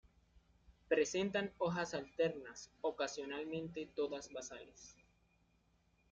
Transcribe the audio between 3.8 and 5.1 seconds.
todas basales.